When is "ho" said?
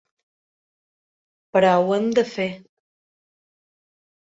1.85-1.95